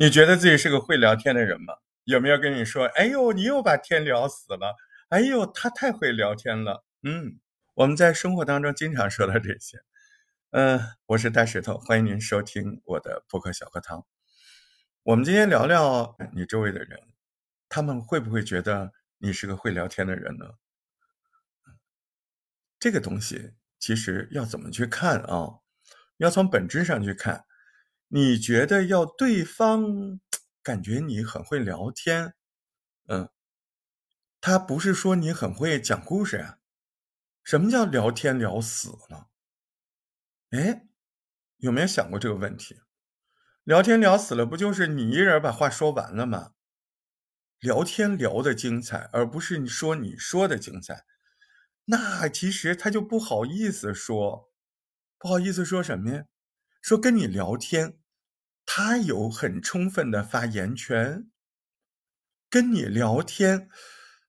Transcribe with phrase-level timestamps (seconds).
[0.00, 1.74] 你觉得自己是个会聊天的人吗？
[2.04, 4.74] 有没有跟你说，哎呦，你又把天聊死了？
[5.10, 6.86] 哎呦，他太会聊天了。
[7.02, 7.38] 嗯，
[7.74, 9.82] 我们在生活当中经常说到这些。
[10.52, 14.06] 嗯，我是大石头，欢迎您收听我的播客小课堂。
[15.02, 16.98] 我们今天聊聊你周围的人，
[17.68, 20.46] 他们会不会觉得你是个会聊天的人呢？
[22.78, 25.58] 这个东西其实要怎么去看啊？
[26.16, 27.44] 要从本质上去看。
[28.12, 30.18] 你觉得要对方
[30.64, 32.34] 感觉你很会聊天，
[33.06, 33.30] 嗯，
[34.40, 36.58] 他不是说你很会讲故事呀？
[37.44, 39.28] 什么叫聊天聊死了？
[40.50, 40.88] 哎，
[41.58, 42.80] 有没有想过这个问题？
[43.64, 46.52] 聊天聊死了，不就是你一人把话说完了吗？
[47.60, 51.04] 聊天聊的精彩，而不是你说你说的精彩，
[51.86, 54.50] 那其实他就不好意思说，
[55.18, 56.24] 不好意思说什么呀？
[56.82, 57.99] 说跟你聊天。
[58.72, 61.28] 他有很充分的发言权，
[62.48, 63.68] 跟你聊天，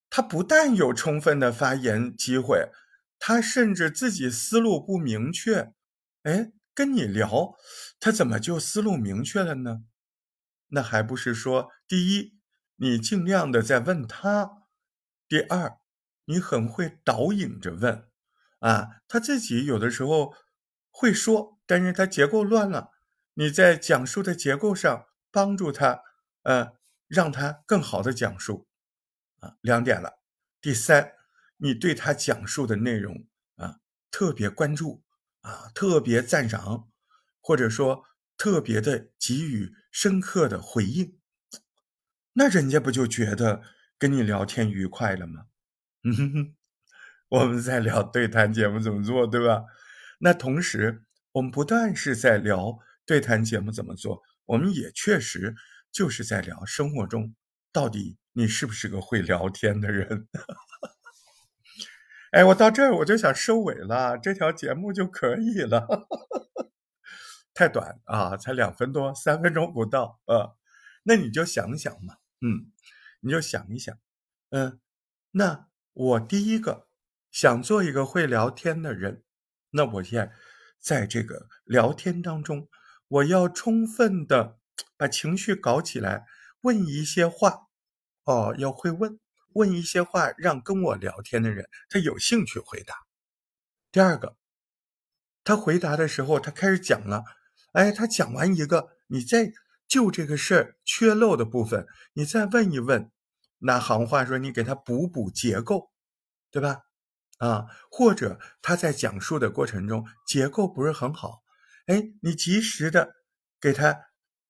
[0.09, 2.71] 他不但有充分的发言机会，
[3.19, 5.71] 他甚至自己思路不明确，
[6.23, 7.53] 哎，跟你聊，
[7.99, 9.83] 他怎么就思路明确了呢？
[10.69, 12.33] 那还不是说，第一，
[12.77, 14.65] 你尽量的在问他；
[15.27, 15.77] 第二，
[16.25, 18.07] 你很会导引着问，
[18.57, 20.33] 啊，他自己有的时候
[20.89, 22.89] 会说，但是他结构乱了。
[23.33, 26.03] 你在讲述的结构上帮助他，
[26.43, 26.73] 呃，
[27.07, 28.67] 让他更好的讲述，
[29.39, 30.19] 啊，两点了。
[30.59, 31.13] 第三，
[31.57, 33.77] 你对他讲述的内容啊
[34.11, 35.03] 特别关注，
[35.41, 36.89] 啊，特别赞赏，
[37.39, 38.03] 或者说
[38.37, 41.17] 特别的给予深刻的回应，
[42.33, 43.61] 那人家不就觉得
[43.97, 45.45] 跟你聊天愉快了吗？
[46.03, 46.55] 嗯哼哼，
[47.29, 49.63] 我们在聊对谈节目怎么做，对吧？
[50.19, 52.77] 那同时，我们不但是在聊。
[53.05, 54.21] 对谈节目怎么做？
[54.45, 55.55] 我们也确实
[55.91, 57.35] 就是在聊生活中，
[57.71, 60.27] 到底你是不是个会聊天的人？
[62.31, 65.85] 哎，我到这儿我就想收尾了，这条节目就可以了，
[67.53, 70.51] 太短啊，才两分多，三分钟不到啊。
[71.03, 72.71] 那你就想想嘛，嗯，
[73.19, 73.97] 你就想一想，
[74.51, 74.79] 嗯，
[75.31, 76.87] 那我第一个
[77.31, 79.23] 想做一个会聊天的人，
[79.71, 80.31] 那我现在
[80.79, 82.69] 在这个聊天当中。
[83.11, 84.57] 我要充分的
[84.95, 86.25] 把情绪搞起来，
[86.61, 87.67] 问一些话，
[88.23, 89.19] 哦，要会问，
[89.53, 92.95] 问一些话，让跟我聊天的人他有兴趣回答。
[93.91, 94.37] 第二个，
[95.43, 97.25] 他回答的时候，他开始讲了，
[97.73, 99.51] 哎，他讲完一个，你再
[99.89, 103.11] 就这个事儿缺漏的部分，你再问一问，
[103.59, 105.91] 拿行话说，你给他补补结构，
[106.49, 106.83] 对吧？
[107.39, 111.41] 啊，或者他在讲述的过程中结构不是很好。
[111.91, 113.15] 哎，你及时的
[113.59, 114.05] 给他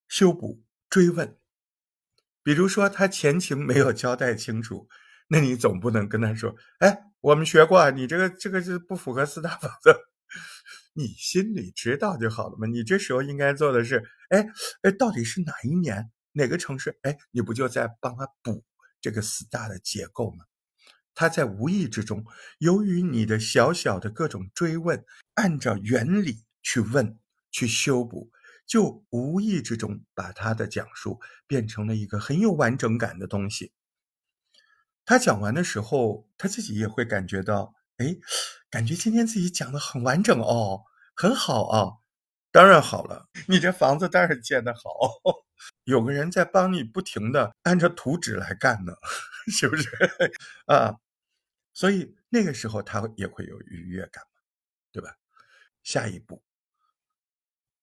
[0.07, 1.39] 修补追问，
[2.43, 4.87] 比如说他前情没有交代清楚，
[5.27, 9.99] 那你总不能跟他说：“哎，我们学过，你这个这个是不符合四大法则。
[10.93, 12.67] ”你心里知道就好了嘛。
[12.67, 14.47] 你这时候应该做的是：哎
[14.83, 16.99] 哎，到底是哪一年哪个城市？
[17.01, 18.63] 哎，你不就在帮他补
[19.01, 20.45] 这个四大的结构吗？
[21.15, 22.23] 他在无意之中，
[22.59, 25.03] 由于你的小小的各种追问，
[25.33, 27.17] 按照原理去问。
[27.51, 28.31] 去修补，
[28.65, 33.73] 就无意之中把他的讲述变成了一个很有完整感的东西。
[35.05, 38.15] 他讲完的时候，他自己也会感觉到，哎，
[38.69, 40.83] 感觉今天自己讲的很完整哦，
[41.15, 41.97] 很好啊。
[42.51, 44.81] 当然好了，你这房子当然建得好，
[45.85, 48.93] 有个人在帮你不停的按照图纸来干呢，
[49.51, 49.89] 是不是
[50.67, 50.95] 啊？
[51.73, 54.23] 所以那个时候他也会有愉悦感，
[54.91, 55.15] 对吧？
[55.83, 56.43] 下一步。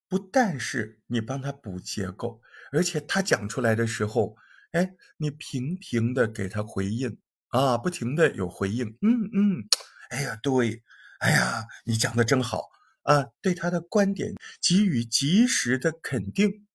[0.08, 2.40] 不但是你帮他补结构，
[2.72, 4.36] 而且他讲出来的时候，
[4.72, 9.68] 哎，你频频的给他回应啊，不停的有回应，嗯嗯，
[10.10, 10.82] 哎呀，对，
[11.20, 12.70] 哎呀，你讲的真好
[13.02, 16.66] 啊，对他的观点给予及时的肯定，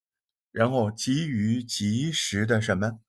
[0.51, 2.99] 然后给予及时的什么，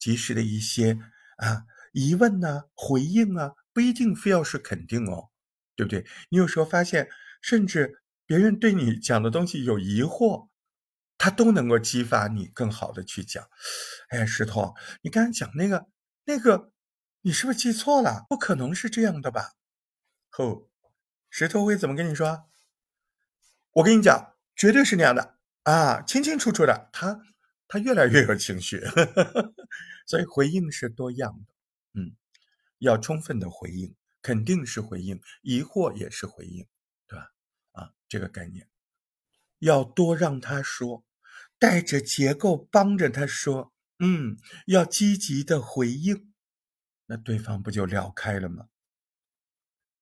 [0.00, 0.98] 及时的一些
[1.36, 5.30] 啊疑问呐，回应啊，不一定非要是肯定哦，
[5.76, 6.04] 对不对？
[6.30, 7.08] 你有时候发现，
[7.40, 8.00] 甚至。
[8.26, 10.48] 别人对你讲的东西有疑惑，
[11.18, 13.48] 他都能够激发你更好的去讲。
[14.08, 15.86] 哎，石头，你刚才讲那个
[16.24, 16.72] 那个，
[17.22, 18.26] 你是不是记错了？
[18.28, 19.52] 不可能是这样的吧？
[20.30, 20.70] 后，
[21.28, 22.48] 石头会怎么跟你说？
[23.72, 26.88] 我跟你讲，绝对是那样的啊，清清楚楚的。
[26.92, 27.20] 他
[27.68, 28.80] 他越来越有情绪，
[30.06, 31.52] 所以回应是多样的。
[32.00, 32.16] 嗯，
[32.78, 36.66] 要充分的回应，肯定是回应，疑惑也是回应。
[38.14, 38.68] 这个概念
[39.58, 41.04] 要多让他说，
[41.58, 46.32] 带着结构帮着他说：“嗯，要积极的回应。”
[47.06, 48.68] 那对方不就聊开了吗？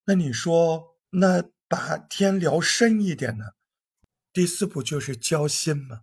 [0.05, 3.53] 那你说，那把天聊深一点呢？
[4.31, 6.01] 第四步就是交心嘛，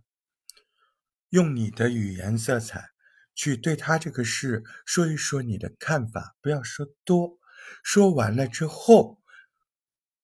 [1.29, 2.89] 用你的语言色彩
[3.33, 7.39] 去对他这个事说一说你的看法，不要说多。
[7.81, 9.20] 说完了之后，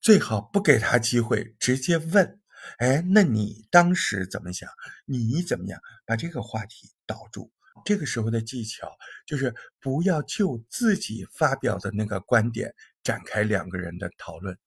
[0.08, 2.40] 最好不给他机会，直接问
[2.80, 4.70] ：“哎，那你当时怎么想？
[5.04, 5.78] 你怎么样？”
[6.08, 7.52] 把这个话题导住。
[7.84, 8.90] 这个时候的技巧
[9.26, 12.74] 就是不要就自己发表的那个观点
[13.04, 14.58] 展开两个人的讨论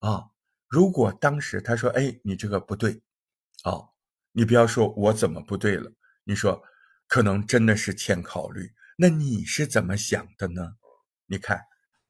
[0.00, 0.24] 啊。
[0.66, 3.00] 如果当时他说：“哎，你这个不对。”
[3.62, 3.90] 哦，
[4.32, 5.92] 你不要说我怎么不对了，
[6.24, 6.60] 你说
[7.06, 8.72] 可能真的是欠考虑。
[8.98, 10.74] 那你是怎么想的呢？
[11.26, 11.60] 你看。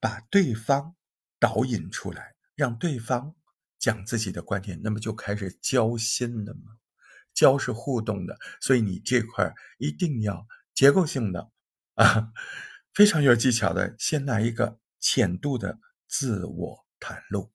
[0.00, 0.94] 把对方
[1.38, 3.34] 导引出来，让对方
[3.78, 6.78] 讲自己的观点，那么就开始交心了嘛。
[7.32, 11.50] 交是互动的，所以你这块一定要结构性的
[11.94, 12.32] 啊，
[12.92, 13.94] 非常有技巧的。
[13.98, 17.52] 先来一个浅度的自我袒露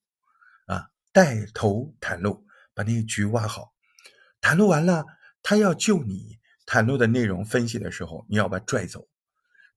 [0.66, 3.74] 啊，带头袒露，把那个局挖好。
[4.42, 5.06] 袒露完了，
[5.42, 9.07] 他要救你袒露的内容分析的时候，你要把拽走。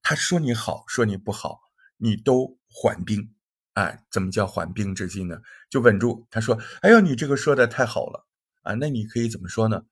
[0.02, 1.60] 他说你好，说你不好，
[1.96, 2.58] 你都。
[2.74, 3.34] 缓兵，
[3.74, 5.40] 哎，怎么叫缓兵之计呢？
[5.70, 6.26] 就稳住。
[6.30, 8.26] 他说：“哎呦，你这个说的太好了
[8.62, 8.74] 啊！
[8.74, 9.82] 那你可以怎么说呢？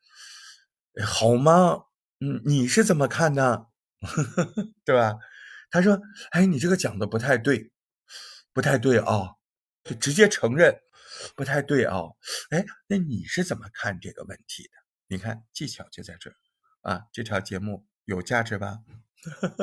[1.04, 1.84] 好吗？
[2.20, 3.66] 嗯，你是怎么看的？
[4.84, 5.14] 对吧？”
[5.70, 6.00] 他说
[6.32, 7.72] ：“哎，你这个讲的不太对，
[8.52, 9.36] 不太对啊！”
[9.82, 10.74] 就直接承认
[11.34, 11.96] 不太对啊！
[12.50, 14.70] 哎，那你是怎么看这个问题的？
[15.08, 16.36] 你看技巧就在这儿
[16.82, 17.04] 啊！
[17.12, 18.80] 这条节目有价值吧？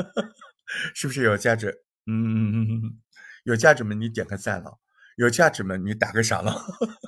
[0.96, 1.84] 是不是有价值？
[2.08, 3.00] 嗯。
[3.48, 3.96] 有价值吗？
[3.96, 4.78] 你点个赞了。
[5.16, 5.78] 有价值吗？
[5.78, 6.54] 你打个赏了。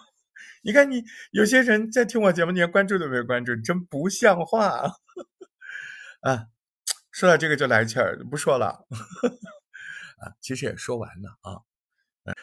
[0.63, 4.93] 你看，你有些人在听我节目，你连关注都没有关注，真不像话
[6.23, 6.47] 啊！
[7.11, 8.87] 说到这个就来气儿，不说了。
[10.23, 11.61] 啊，其实也说完了啊。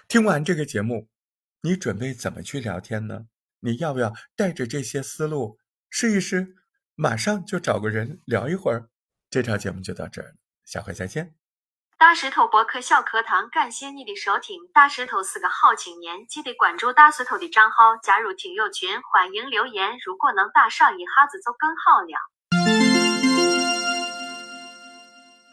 [0.09, 1.09] 听完这个节目，
[1.63, 3.27] 你准备怎么去聊天呢？
[3.61, 5.59] 你要不要带着这些思路
[5.89, 6.55] 试一试？
[6.95, 8.91] 马上就找个人聊一会儿。
[9.31, 11.46] 这条节目就到这儿，下回再见。
[11.99, 14.61] 大石头博客小课堂，感谢你的收听。
[14.75, 19.97] 大石头是个好青年，记得关注大石头的账号，加入听友群，欢迎留言。
[20.05, 22.36] 如果能打赏一下子就更好了。